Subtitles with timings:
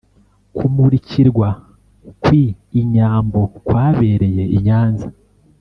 [0.55, 1.47] kumurikirwa
[2.23, 2.43] kwi
[2.81, 5.07] inyambo kwabereye I nyanza